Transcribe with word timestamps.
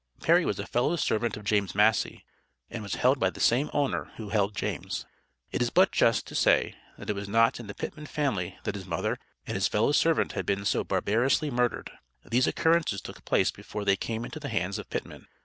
Perry 0.19 0.45
was 0.45 0.57
a 0.57 0.65
fellow 0.65 0.95
servant 0.95 1.37
of 1.37 1.43
James 1.43 1.75
Massey, 1.75 2.25
and 2.71 2.81
was 2.81 2.95
held 2.95 3.19
by 3.19 3.29
the 3.29 3.39
same 3.39 3.69
owner 3.71 4.11
who 4.17 4.29
held 4.29 4.55
James. 4.55 5.05
It 5.51 5.61
is 5.61 5.69
but 5.69 5.91
just, 5.91 6.25
to 6.25 6.33
say, 6.33 6.73
that 6.97 7.07
it 7.07 7.13
was 7.15 7.29
not 7.29 7.59
in 7.59 7.67
the 7.67 7.75
Pittman 7.75 8.07
family 8.07 8.57
that 8.63 8.73
his 8.73 8.87
mother 8.87 9.19
and 9.45 9.53
his 9.53 9.67
fellow 9.67 9.91
servant 9.91 10.31
had 10.31 10.47
been 10.47 10.65
so 10.65 10.83
barbarously 10.83 11.51
murdered. 11.51 11.91
These 12.25 12.47
occurrences 12.47 12.99
took 12.99 13.23
place 13.25 13.51
before 13.51 13.85
they 13.85 13.95
came 13.95 14.25
into 14.25 14.39
the 14.39 14.49
hands 14.49 14.79
of 14.79 14.89
Pittman. 14.89 15.27